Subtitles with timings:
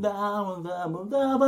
[0.00, 0.08] ダ
[0.42, 1.44] ブダブダブ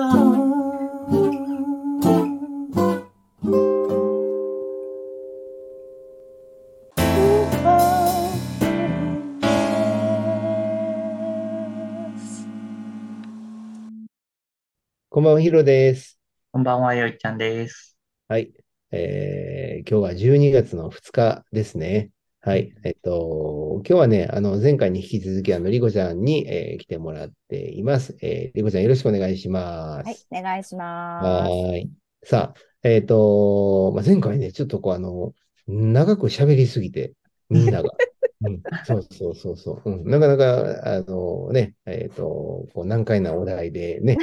[15.08, 16.18] こんばんは、ヒロです。
[16.50, 17.96] こんばんは、よいちゃんです。
[18.28, 18.52] はい。
[18.90, 22.11] えー、今日は12月の2日ですね。
[22.44, 22.74] はい。
[22.82, 28.16] えっと、今日はね、あの、前回に引き続き、あの、リコちゃんに、えー来てもらっています。
[28.20, 30.06] えー、リコちゃんよろしくお願いします。
[30.06, 31.50] はい、お願いしはます。
[31.50, 31.90] ーい。
[32.24, 35.32] さあ、えっと、まあ、前回ね、ちょっとこう、あの、
[35.68, 37.12] 長く喋りすぎて、
[37.48, 37.90] みんなが。
[38.44, 39.90] うん、そうそうそうそう。
[39.92, 44.18] うん、なかなか、あのね、えっと、こう難解なお題でね、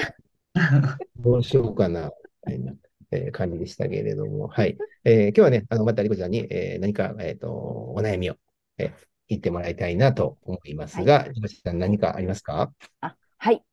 [1.16, 2.74] どうしようかな、みたいな、
[3.12, 4.80] えー感じでしたけれども、はい。
[5.04, 8.36] えー今日はね、あの、またリコちゃんに、えー何か、えっと、お悩みを、
[8.78, 8.94] えー
[9.32, 12.74] 言ってもらいたいなと思いますが、リコちゃん何かありますか？
[13.02, 13.64] あ、はい。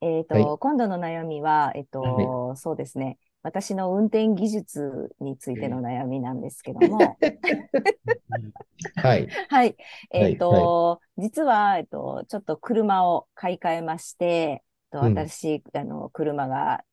[0.00, 3.18] えっと、はい今度の悩みは、えっと、そうですね。
[3.42, 7.20] 私の運転技術についての悩みなんですけども、
[8.96, 9.28] はい。
[9.48, 9.76] はい。
[10.10, 16.84] えっはと、実は、えっと、ちょっと車を買い替えまして、と、うん私、あの、車が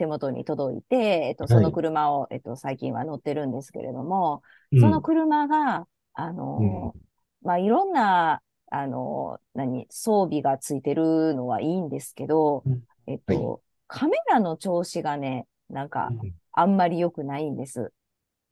[0.00, 0.96] 手元に届いて、
[1.28, 1.64] えっと、そはい。
[1.64, 4.80] の車を、えっと、最近は乗ってるんですけれども、うん。
[4.80, 6.96] その車が、あの、
[7.42, 16.08] まあ、いろんな、あの、何、装備がついてるのはいいんですけどうん、えっと、カメラの調子がね、なんか、
[16.52, 17.92] あんまり良くないんです。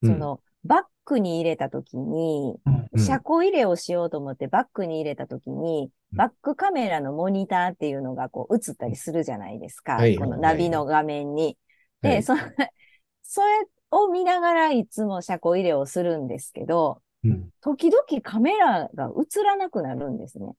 [0.03, 0.11] うん。
[0.11, 2.57] その、バックに入れたときに、
[2.93, 3.07] うん。
[3.07, 9.95] 車庫入れをしようと思ってバックに入れたときに、うんバックカメラのモニターっていうのがこう映ったりするじゃないですか。
[9.95, 11.57] はいこのナビの画面に。
[12.03, 12.23] で、はい。
[12.23, 12.35] そ、
[13.23, 13.49] それ
[13.91, 17.51] を見ながらいつも車庫入れをするんですけど、うん。
[17.61, 20.55] 時々カメラが映らなくなるんですね。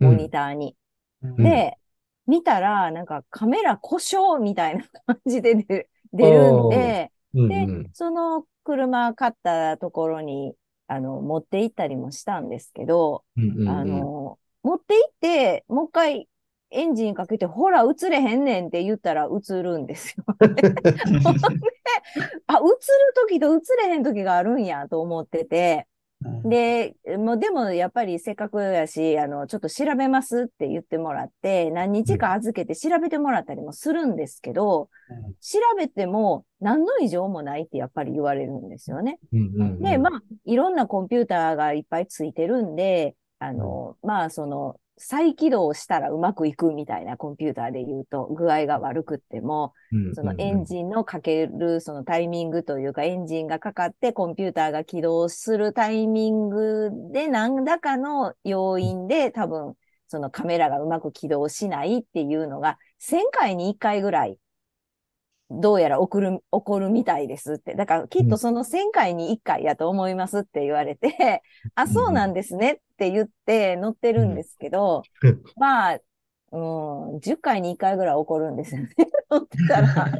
[0.00, 0.76] モニターに。
[1.22, 1.36] うん。
[1.36, 1.76] で、
[2.26, 7.90] 見たら、なんかカメラ故障みたいな感じで出る出るんで、でうんうん。
[7.92, 10.54] その車買ったところに、
[10.88, 13.68] あの、持って行ったりもしたんですけど、うんうん。
[13.68, 16.28] あの、持って行って、もう一回
[16.72, 20.24] エンジンかけて、ほら、映れへんねんって言ったら映るんですよ。
[22.48, 22.66] あ、映る
[23.28, 25.86] 時と映れへん時があるんやと思ってて、
[26.24, 34.88] うんで、もうでもやっぱりせっかくやし、あの、ちょっと調べますって言ってもらって、何日か預けて調べてもらったりもするんですけど、
[35.40, 39.20] 調べても何の異常もないってやっぱり言われるんですよね。
[39.32, 50.14] うんうんうんで、まあ、いろんなコンピューターがいっぱいついてるんで、あの、まあ、その、再起動したらうまくいくみたいなコンピューターで言うと、具合が悪くっても、うん。
[50.14, 59.74] そのエンジンのかけるそのタイミングというか、エンジンがかかってコンピューターが起動するタイミングで何らかの要因で多分
[60.08, 64.38] そのカメラがうまく起動しないっていうのが1000回に1回ぐらい
[65.50, 67.74] どうやら起こる、起こるみたいですって。
[67.74, 71.42] だからきっとその1000回に1回やと思いますって言われて、
[71.74, 75.42] あ、そうなんですねって言って乗ってるんですけど、うん。
[75.56, 75.98] まあ、
[76.52, 78.88] うん、10回に1回ぐらい起こるんですよね。
[79.30, 79.88] 乗ってたら。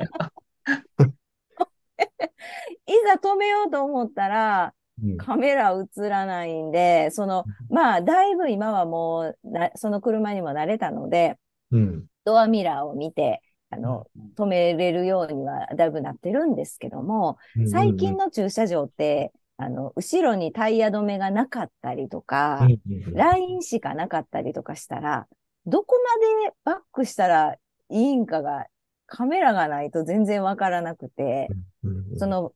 [2.86, 5.16] いざ止めようと思ったら、うん。
[5.16, 11.38] カメラ映らないんで、その、まあ、だいぶ今はもうな、その車にも慣れたので、
[11.70, 12.06] うん。
[12.24, 14.06] ドアミラーを見て、あの、
[14.36, 17.68] 止めれるようにはだいぶなってるんですけども、うん。
[17.68, 22.66] 最近の駐車場って、あの、後ろにタイヤ止めがなかったりとか、
[23.12, 25.26] ラインしかなかったりとかしたら、
[25.66, 25.96] どこ
[26.44, 27.56] までバックしたら
[27.88, 28.66] いいんかが、
[29.06, 31.48] カメラがないと全然わからなくて、
[31.84, 32.52] うんその、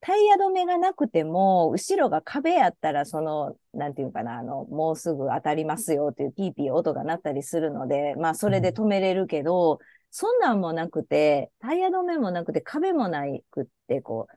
[0.00, 9.78] タイヤ止めがなくても、後ろが壁やったら、その、なんていうかな、あの、もうすぐ当たりますよっていうピーピー音が鳴ったりするので、まあ、それで止めれるけど、
[10.10, 14.36] そんなんもなくて、タイヤ止めもなくて、壁もないくって、こう、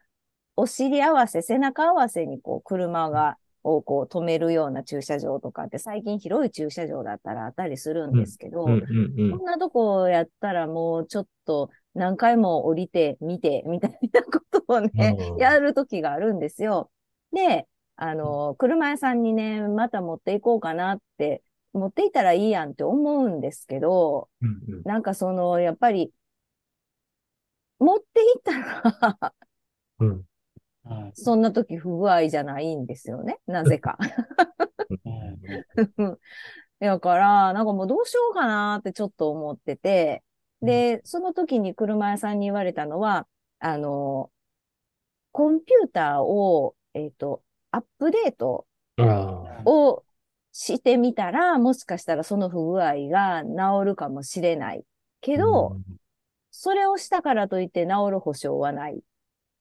[0.58, 9.38] お尻合わせ、背中合わせにこう、車が、をこう止めるような駐車場とかって最近広い駐車場だったらあったりするんですけど、うんうんうん。
[9.40, 16.90] こんなとこやったらもうちょっと何回も降りて見てみたいなことをね、うんやる時があるんですよ。
[17.34, 17.68] で、
[17.98, 21.44] あの、車屋さんにね、また持っていこうかなって、
[21.74, 24.82] 持っていったらいいやんって思うんですけど、うんうん。
[24.86, 26.12] なんかその、やっぱり、
[27.80, 29.34] 持っていったら、
[30.00, 30.24] うん
[30.90, 33.40] うんそんな時不具合じゃないんですよね。
[33.48, 33.98] なぜか。
[35.98, 36.18] うん
[36.80, 40.24] だから、なんかもうどうしようかなってちょっと思ってて、
[40.62, 43.28] で、その時に車屋さんに言われたのは、
[43.60, 44.30] あの、
[45.32, 47.42] コンピューターを、えっと、
[47.72, 48.68] アップデート。
[49.66, 50.04] を
[50.52, 54.84] してみたら、もしかしたらその不具合が治るかもしれない。
[55.22, 55.78] けど、
[56.52, 59.04] それをしたからといって治る保証はない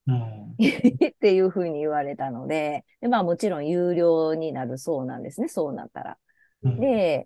[0.07, 6.17] うんっていうふうに言われたので、でまあもちろん有料になるそうなんですね、そうなったら。
[6.63, 7.23] うんで、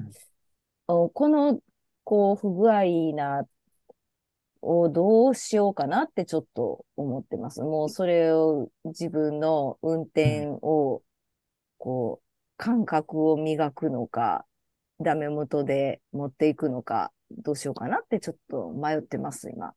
[0.88, 1.60] おこの、
[2.04, 2.84] こう、不具合
[3.16, 3.46] な、
[4.62, 7.62] をどうしようかなってちょっと思ってます。
[7.62, 11.02] もうそれを自分の運転を、
[11.78, 12.26] こう、
[12.58, 14.46] 感覚を磨くのか、
[15.00, 19.74] ダメ元で持っていくのか、どうしようかなってちょっと迷ってます、今。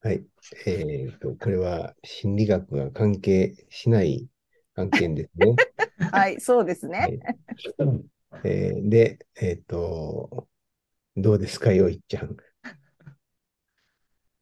[0.00, 0.24] はい。
[0.66, 4.28] えっと、これは心理学が関係しない
[4.76, 5.56] 案件ですね。
[6.12, 7.08] はい、そうですはね。
[7.08, 7.20] い
[8.44, 10.48] えーで、えっと、
[11.16, 12.36] どうですか、よいちゃん？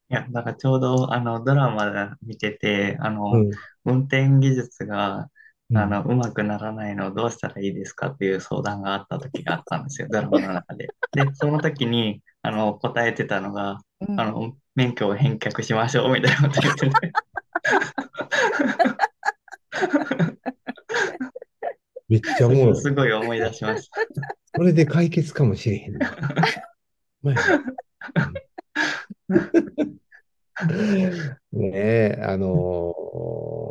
[0.09, 3.51] いや、だからちょうど、あの、ドラマで見てて、あの、うん。
[3.85, 5.29] 運転技術が、
[5.69, 10.93] うんあの、うまくならないのをどうしたらいいですかっていう相談があった時があったんですよ、ドラマの中で。
[11.13, 16.91] で、その時に、あの、答えてたのが、うんあの、免許を返却しましょうみたいなこと言ってて。
[22.09, 22.75] めっちゃおもろい。
[22.75, 24.01] すごい思い出しました。
[24.53, 26.11] これで解決かもしれへんな。
[27.21, 27.35] まあ
[31.51, 32.93] ねえ、あの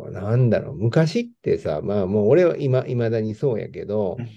[0.09, 4.27] ーなんだろう、昔ってさ、まあもう俺は今、未だにそうやけど、うん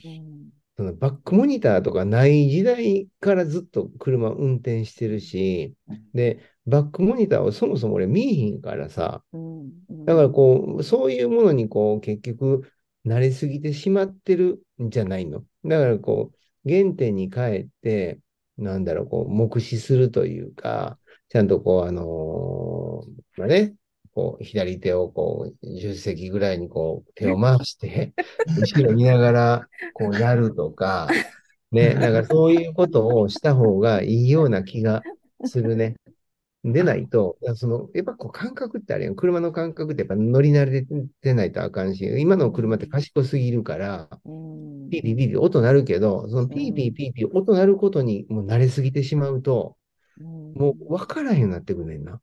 [0.76, 5.74] そのバックモニターとかない時代からずっと車運転してるし、
[6.14, 12.70] で、バックモニターをそもそも俺見えへんからさ、うんうんだからこう、そういうものにこう、結局、
[13.06, 15.44] 慣れすぎてしまってるんじゃないの。
[15.64, 18.18] だからこう、原点に帰って、
[18.56, 20.98] なんだろう、こう、目視するというか、
[21.28, 23.74] ちゃんとこう、あのーまあね、
[24.12, 28.12] こう、左手をこう、10席ぐらいにこう、手を回して、
[28.58, 31.08] 後ろ見ながら、こう、やるとか、
[31.72, 35.02] ね、なんかそういうことをした方がいいような気が
[35.44, 35.96] するね。
[36.62, 39.14] でないと、その、やっぱこう感覚ってあれやん。
[39.14, 40.84] 車の感覚ってやっぱ乗り慣れ
[41.22, 49.76] てないとあかんし、今の車って賢すぎるから、うんピーピーピーピー音鳴るけど、そのピーピーピーピー音鳴ることにもう慣れすぎてしまうと、
[50.20, 52.20] うんもう分からへんようになってくんねんな。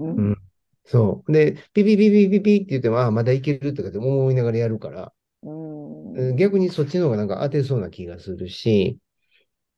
[0.00, 0.38] うんうん
[0.84, 1.32] そう。
[1.32, 5.12] で、ピーピーピーピーピーピーって言っても、ああ、まだいけるとかって思いながらやるから、
[5.42, 8.98] うんうん逆にそっちの方がなんか当てそうな気がするし、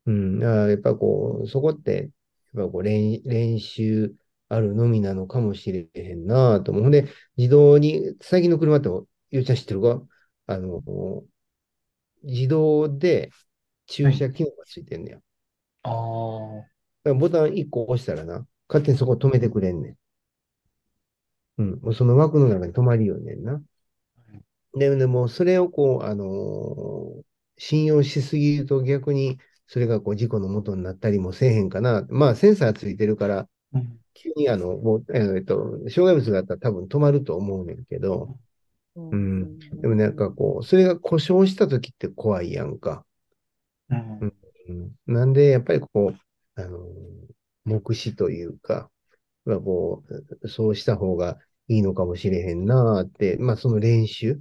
[0.07, 2.11] うん、だからやっぱこう、そこって、
[2.55, 4.15] やっぱこう練練習
[4.49, 6.83] あるのみなのかもしれへんなと思う。
[6.85, 8.89] ほんで、自動に、最近の車って、
[9.31, 10.03] ゆうちゃん知ってるか？
[10.47, 10.83] あの、
[12.25, 13.31] 自動で
[13.87, 15.17] 駐車機能がついてんねや。
[15.19, 15.23] だ
[15.85, 16.67] ああ、
[17.05, 19.97] からボタン1個押したらな、勝手にそこ止めてくれんねん。
[21.59, 23.63] うん、もうその枠の中に止まりよんねんな。
[24.75, 27.25] で、でも、それをこう、あのー
[27.59, 29.39] 信用しすぎると逆に、
[29.73, 32.07] それがこう事故の元になったりもせえへんかな。
[32.11, 38.39] まあ、センサーついてるから、うん急にあの、もう、えーっと、障害物があったら多分止まると思うねんけど、
[38.97, 39.59] うん。
[39.81, 43.07] でもなんかこう、それが故障した時って怖いやんか。
[43.91, 43.95] う
[44.27, 44.35] ん。
[44.69, 46.83] うん、なんで、やっぱりこう、あのー
[47.65, 48.91] 目視というか、
[49.45, 50.05] まあこ
[50.43, 51.39] う、そうした方が
[51.69, 54.41] いいのかもしれへんなーって、まあその練習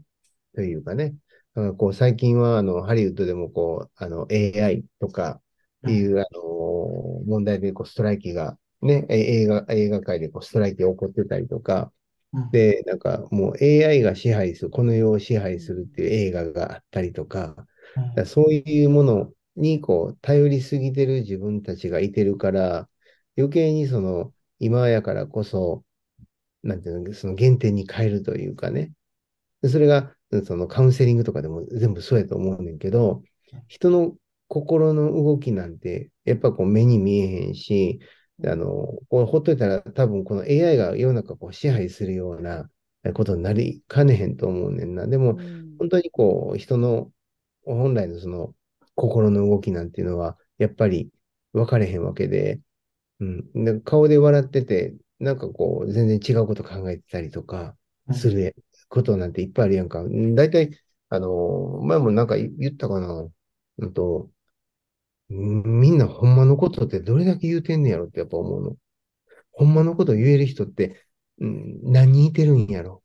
[0.55, 1.15] というかね、
[1.55, 5.41] だからこう最近はあの、ハリウッドでもこう、あの、AI とか
[5.81, 11.93] っていう、あのー問題でこうストライキが、ね、え映画、映画界でこうストライキが起こってたりとか、
[12.33, 12.49] うん。
[12.51, 17.67] で、なんかもう AI が支配する、この世を支配するっていう映画があったりとか、だか
[18.15, 22.89] らそういうものにこう頼りすぎてる自分たちがいてるから、
[23.37, 25.85] 余計にその今やからこそ、
[26.63, 28.91] なんていうの、その原点に変えるというかね。
[29.61, 33.23] でそれが、そのカウンセリングとかでも全部そうやと思うねんけど、
[33.67, 34.15] 人の
[34.47, 37.99] 心の動きなんて、やっぱこう目に見えへんし、
[38.45, 38.65] あの、
[39.09, 42.69] こうほっといたら多分この AI が世の中こう支配するような
[43.13, 45.07] ことになりかねへんと思うねんな。
[45.07, 47.11] でも、うん本当にこう、人の
[47.65, 48.53] 本来のその
[48.95, 51.11] 心の動きなんていうのは、やっぱり
[51.53, 52.59] 分かれへんわけで、
[53.19, 53.65] うん。
[53.65, 57.75] で顔で笑ってて、なんかこう、全然違うこと考えてたりとか、
[58.13, 58.55] する
[58.91, 60.01] ことなんていっぱいあるやんか。
[60.03, 60.71] うん大体、
[61.09, 63.29] あの、前もなんか言言ったかな。
[63.79, 64.31] うんと、
[65.29, 68.77] うんみんなほんまのことってどれだけ言うてんねやろってやっぱ思うの。
[69.53, 71.05] ほんまのこと言える人って、
[71.39, 73.03] うん、何人いてるんやろ。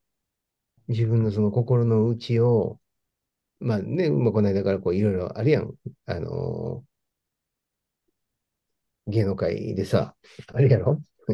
[0.89, 2.81] 自分のその心の内を、
[3.61, 5.75] まあね、まあ、この間からこういろいろあるやん。
[6.07, 6.85] あの
[9.07, 10.17] 芸能界でさ、
[10.53, 11.03] あれやろ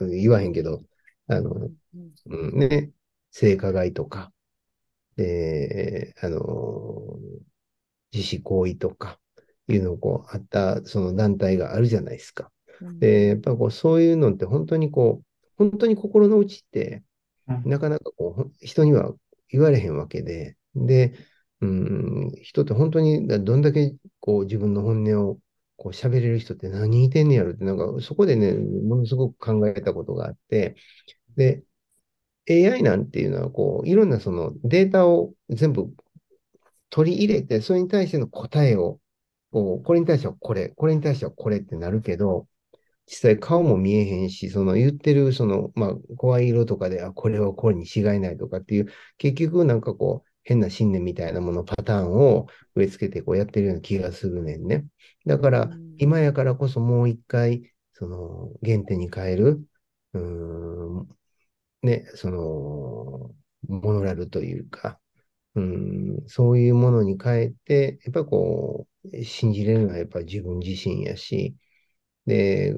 [0.00, 0.82] あ言わへんけど、
[1.26, 1.66] あの、う
[1.98, 2.90] んうん、ね、
[3.32, 4.32] 性加害とか、
[5.16, 7.18] で、あの、
[8.12, 9.18] 自死行為とか、
[9.68, 12.50] いうのをこう、あった、その団体があるじゃないですか。
[12.80, 17.02] うんで、やっぱこう、そういうのって本当にこう、本当に心の内って、
[17.48, 19.12] うんなかなかこう人には
[19.48, 21.12] 言われへんわけで、で、
[21.60, 25.38] うん、人って本当にどんだけこう自分の本音を
[25.76, 30.76] こう喋れる人って何人いてんねやろって、なんかそこでね、ものすごく考えたことがあって、
[31.36, 31.64] で、
[32.48, 35.92] AI なんていうのはこう、いろんなそのデータを全部
[36.90, 39.00] 取り入れて、それに対しての答えを、
[39.52, 42.48] こうこれに対してはこれ、これに対してはこれってなるけど、
[43.06, 48.86] 実際顔も見えへんし、その言ってる、その、まあ、声色とかで、あ、これはこれに違いないとかっていう、
[49.18, 54.86] 結局なんかこう、変な信念みたいなもの、パターンを植え付けてこうやってるような気がするねんね。
[55.26, 59.64] だからうん、今やからこそもう一回、その、原点に変える、
[60.14, 61.08] うーん、
[61.82, 63.34] ね、その、
[63.68, 64.98] モノラルというか、
[65.54, 71.56] うん、そういうものに変えて、やっぱこう、信じれるのはやっぱ自分自身やし、
[72.26, 72.76] で、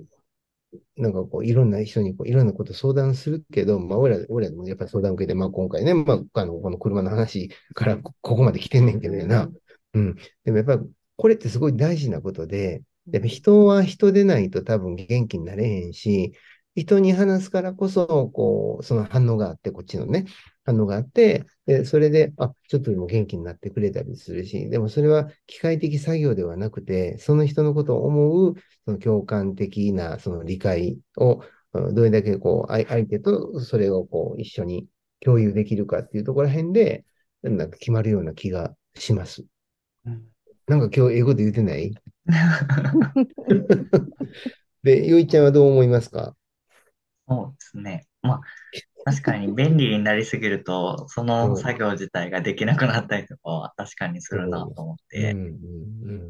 [0.96, 9.50] なんかこう、いろんな人にこういろんなこと相談するけど、まあ、俺ら、俺らもやっぱり相談受けて、まあ今回ね、まあ、あの、この車の話からここまで来てんねんけどな。
[9.94, 10.16] うん。
[10.44, 10.78] でもやっぱ、
[11.16, 12.82] これってすごい大事なことで、
[13.12, 16.32] やっぱ人は人でないと多分元気になれへんし、
[16.74, 20.26] 人に話すからこそ、こう、その反応があって、こっちのね、
[20.64, 28.54] 反応があって、で、それで、あ、ちょっとでも元気になってくれたりするし、でもそれは機械的作業ではなくて、その人のことを思う、
[28.84, 34.86] その共感的な、その理解を、うんどれだけこう、相相手とそれをこう、一緒に
[35.20, 37.04] 共有できるかっていうところら辺で、
[37.42, 39.44] なんか決まるような気がします。
[40.06, 40.30] うん。
[40.66, 41.92] なんか今日英語で言ってない？
[44.82, 46.36] で、ゆいちゃんはどう思いますか？
[47.28, 48.06] そうですね。
[48.22, 48.40] まあ、
[49.04, 55.32] 確かに便利になりすぎると、その作業自体ができなくなったりとかは確かにするなと思って。
[55.32, 55.54] うんうん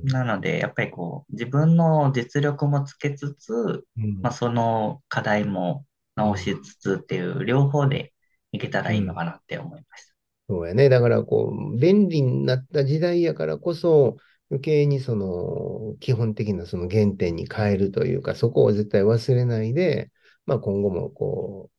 [0.05, 3.53] なので、やっぱりこう、自分の実力もつけつつ、
[3.97, 8.13] うんまあ、その課題も直しつつっていう両方で
[8.53, 10.15] いけたらいいのかなって思いました。
[10.49, 10.89] そうやね。
[10.91, 14.19] だから、こう、便利になった時代やからこそ、
[14.51, 20.11] 余計にその、基本的なその原点に変えるというか、そこを絶対忘れないで、
[20.47, 21.71] まあ今後もこ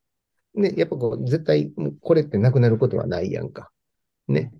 [0.54, 3.70] う、ね、やっぱこう、絶対、これってなくなることはないやんか。
[4.28, 4.52] ね。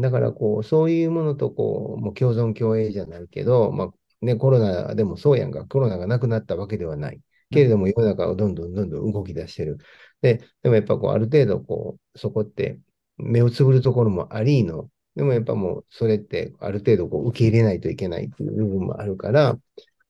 [0.00, 3.90] だから、こう、そういうものと、こう、もう共存共栄じゃないけど、まあ、
[4.26, 5.64] ね、コロナでもそうやんか。
[5.66, 7.20] コロナがなくなったわけではない。
[7.50, 9.78] けれども、世の中はどんどんどんどん動き出してる。
[10.20, 12.78] で、でもやっぱこう、ある程度、こう、そこって、
[13.16, 19.58] 目をつぶるところもありの、でもやっぱもう、それって、ある程度、こう、受け入れないといけないっていう部分もあるから、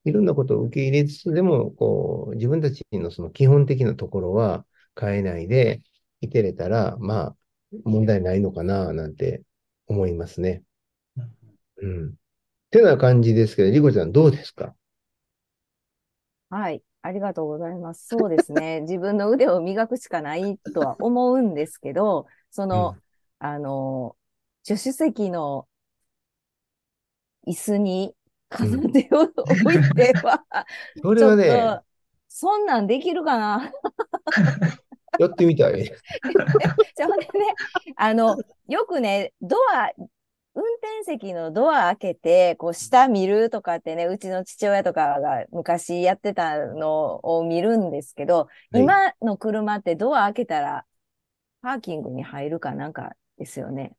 [0.05, 4.65] いろんなことを受け入れつつ、でも、こう、自分たちのその基本的なところは
[4.99, 5.81] 変えないで
[6.21, 7.37] いてれたら、まあ、
[7.85, 9.43] 問題ないのかな、なんて
[9.87, 10.63] 思いますね。
[11.81, 12.15] うん。
[12.71, 14.75] てな感じですけど、リコちゃんどうですか？
[16.49, 16.83] はい。
[17.01, 18.07] ありがとうございます。
[18.07, 18.81] そうですね。
[18.81, 22.97] 自分の腕を磨くしかないとは思うんですけど、その、
[23.39, 24.15] あの、
[24.63, 25.67] 助手席の
[27.47, 28.15] 椅子に
[28.51, 30.43] 片手を置いては、
[31.01, 31.85] それはね、ちょっと、
[32.27, 33.71] そんなんできるかな
[35.19, 35.83] やってみたい。
[35.85, 37.31] じゃあ、ほんでね、
[37.95, 39.91] あの、よくね、ドア、
[40.53, 50.85] 運転席のドア開けて、こう、下見るとかってね、うちの父親とかが昔やってたのを見るんですけど、はい今の車ってドア開けたら、
[51.61, 53.93] パーキングに入るかなんかですよね。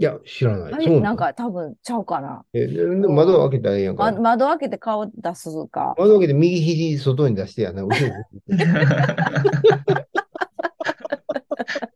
[0.00, 1.00] いや、知らない。
[1.00, 2.44] なんか多分ちゃうかな。
[2.52, 4.12] え、ででも窓開けたらええやんか。
[4.12, 5.94] ま、窓開けて顔出すか。
[5.98, 7.82] 窓開けて右肘外に出してやな。
[7.82, 8.12] 後ろに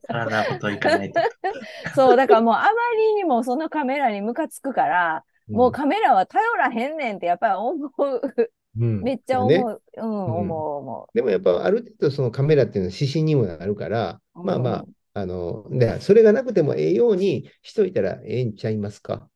[0.09, 1.21] 体ごといかないと。
[1.95, 8.21] そう、だからもうあまりにもそのカメラにムカつくから、もうカメラは頼らへんねんってやっぱり思う。
[8.81, 9.83] うんめっちゃ思ねう。
[9.99, 14.43] うん、思う思でもやっぱある程度そのカメラっていうのは指針にもなるから、う。
[14.43, 19.29] まあまあうん、あの、で、それがなくてもええようにしといたらええんちゃいますか？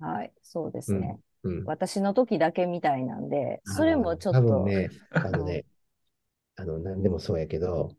[0.00, 1.18] はい、そうですね。
[1.44, 1.64] うん。
[1.64, 5.64] 私の時だけみたいなんで、それもちょっ多分と、ね、あのね、
[6.56, 7.92] あの、なんでもそうやけど、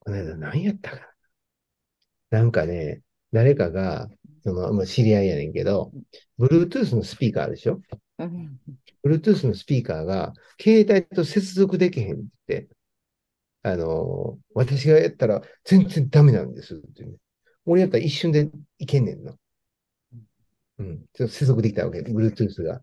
[0.00, 0.96] この間何やったか
[2.30, 2.40] な？
[2.40, 4.08] なんかね、誰かが、
[4.42, 5.92] その、もう知り合いやねんけど、
[6.38, 7.80] Bluetooth のスピーカーあるでしょ？
[8.18, 8.58] うん、
[9.04, 12.68] Bluetooth のスピーカーが、携帯と接続できへんって、
[13.66, 17.16] あの、私がやったら全然ダメなんですって、ね。
[17.64, 19.34] 俺やったら一瞬でいけんねんな。
[20.78, 21.04] うん。
[21.12, 22.80] ちょっと接続できたわけ、Bluetooth が。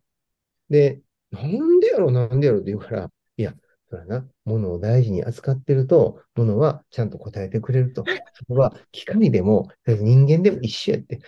[0.69, 0.99] で、
[1.31, 3.53] なんでやろ、なんでやろって言うから、いや、
[3.89, 8.03] そらな、物を大事に扱ってると、物はちゃんと答えてくれると。
[8.45, 11.21] それは機械でも、人間でも一緒やって。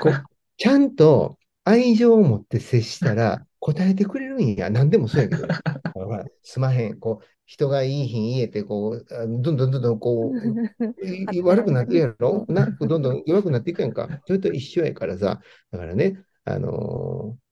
[0.00, 0.24] こう
[0.56, 4.70] ちゃんと愛情を持って接したら答えてくれるんや。
[4.70, 5.46] 何でもそうやけど。
[6.42, 6.98] すまへん。
[6.98, 10.86] こう、人がいい日に言えて、こう、あどんどんどんどんこう、
[11.34, 12.46] いい悪くなってるやろ？
[12.48, 14.20] な、どんどん弱くなっていくやんか。
[14.26, 15.40] それと一緒やからさ。
[15.70, 17.42] だからね、あのー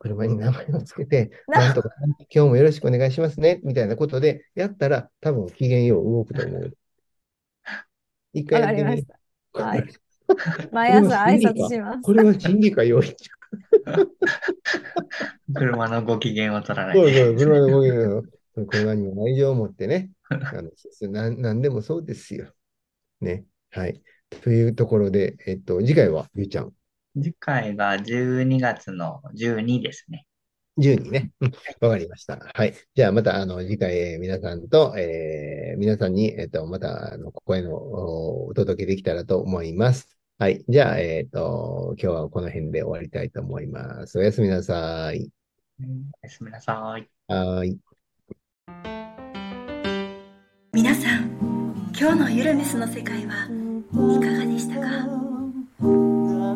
[0.00, 1.90] 車に名前をつけて、ななんとか、
[2.32, 6.72] 今日もよろしくお願いしますね、みたいなことでやったら、多分機嫌よう動くと思う。
[8.32, 9.06] 一回やってみわかりまし。
[9.52, 9.64] た。
[9.64, 10.36] はいこ
[10.72, 12.02] 毎朝挨拶します。
[12.02, 13.14] これは心理か要因
[15.54, 17.24] 車のご機嫌を取らないそうで。
[17.24, 18.22] そう、車の
[18.58, 20.70] 動きの、車にも愛情を持ってね、 あの
[21.12, 22.52] なんなんでもそうですよ。
[23.20, 23.44] ね。
[23.70, 24.02] はい。
[24.42, 26.72] というところで、えっと、次回は、ゆうちゃん、
[27.14, 30.26] 次回が12月の12ですね。
[30.76, 31.32] 12ね。
[31.40, 32.38] うん、わかりました。
[32.54, 32.74] はい。
[32.94, 40.08] じゃあ、また、あの、次回、えー皆さんと、えー皆さんに、えっと、また、あの、声のおお届けできたらと思います。
[40.38, 40.64] はい。
[40.68, 44.18] じゃあ、えっと、今日はこの辺で終わりたいと思います。
[44.18, 45.30] おやすみなさい。
[45.80, 47.08] おやすみなさい。
[47.26, 47.87] はーい。
[50.72, 54.86] 皆さん今日のゆるメスの世界はいかがでしたか？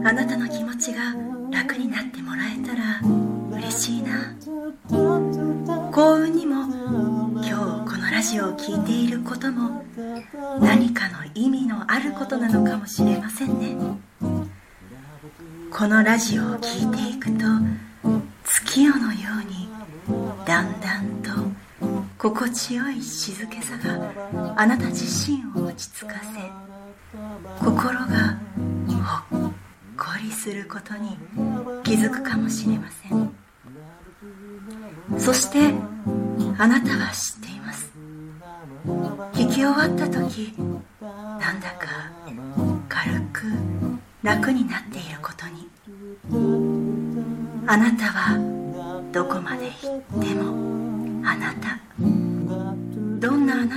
[0.04, 1.14] あなたの気持ちが
[1.50, 3.00] 楽になってもらえたら
[3.58, 4.34] 嬉しいな。
[5.90, 6.64] 幸運にも
[7.36, 7.54] 今日
[7.90, 9.82] このラジオを聴いていることも
[10.60, 13.76] 何かの意味のあることなのかもしれませんね。
[15.70, 17.44] このラジオを聴いていくと
[18.44, 19.68] 月夜のように
[20.44, 21.30] だんだんと
[22.22, 28.38] 心地よい静けさがあなた自身を落ち着かせ心が
[29.28, 29.52] ほっ
[29.98, 31.18] こりすることに
[31.82, 33.34] 気づくかもしれません。
[35.18, 35.74] そして
[36.58, 37.90] あなたは知っています。
[39.32, 40.54] 聞き終わった時
[41.00, 42.08] なんだか
[42.88, 43.46] 軽く
[44.22, 45.68] 楽になっていることに。
[47.66, 48.38] あなたは
[49.12, 50.51] どこまで行っても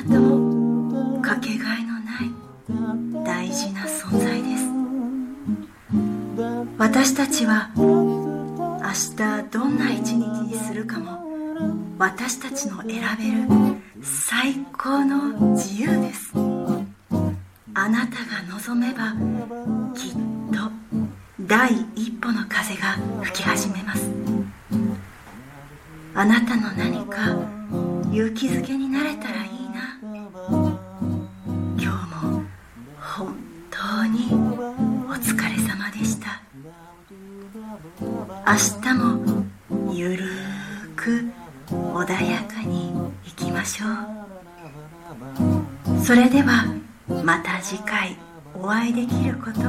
[0.06, 4.66] んなあなたもかけがえのない大事な存在です。
[6.78, 7.84] 私たちは明
[9.18, 11.26] 日どんな一日にするかも
[11.98, 13.48] 私たちの選べる
[14.04, 16.34] 最高の自由です。
[17.74, 19.14] あなたが望めば
[19.96, 20.14] きっ
[20.54, 20.72] と
[21.42, 24.10] 第一歩の風が吹き始めます。
[26.14, 27.36] あなたの何か
[28.12, 29.55] 勇気づけになれたらいい
[36.06, 36.42] した。
[38.48, 39.46] 明日も
[39.92, 41.26] ゆるーく
[41.70, 42.94] 穏やかに
[43.26, 43.90] いきましょう。
[46.04, 46.66] それでは
[47.24, 48.18] また次回
[48.54, 49.64] お会いできることを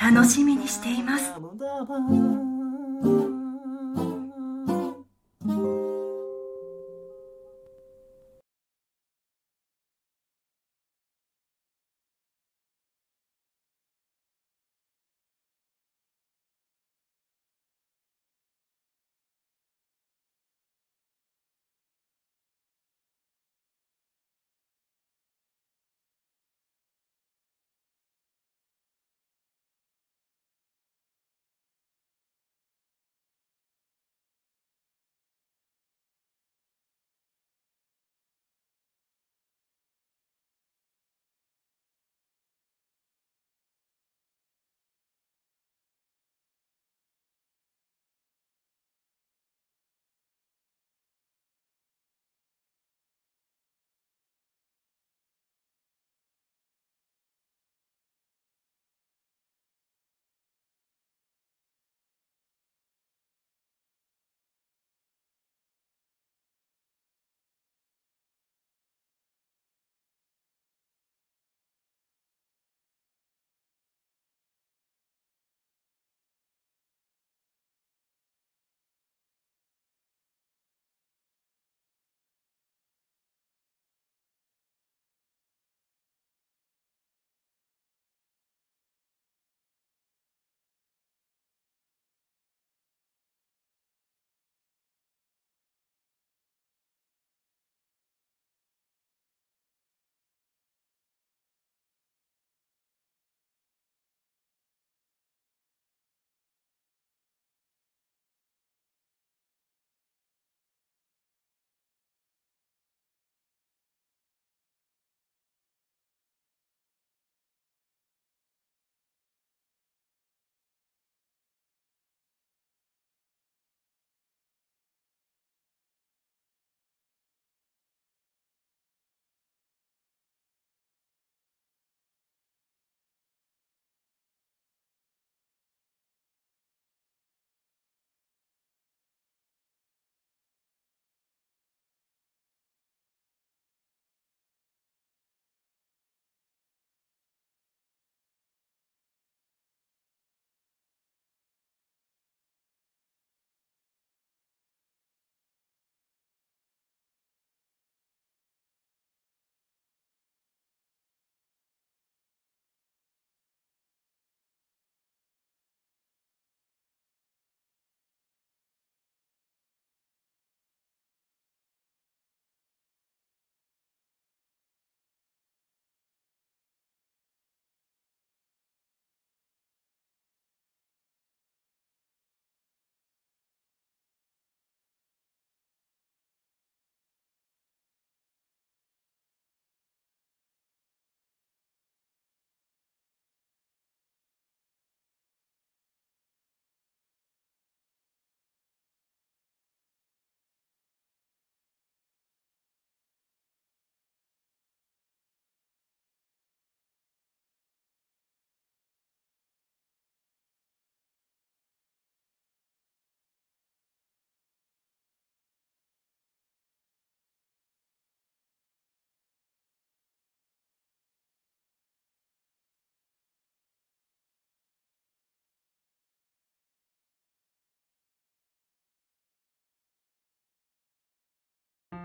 [0.00, 1.32] 楽しみにしています。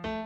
[0.02, 0.23] す。